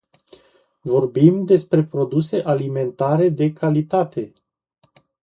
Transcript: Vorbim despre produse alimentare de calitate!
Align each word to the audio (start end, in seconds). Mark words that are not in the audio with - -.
Vorbim 0.81 1.45
despre 1.45 1.83
produse 1.83 2.41
alimentare 2.41 3.29
de 3.29 3.53
calitate! 3.53 4.33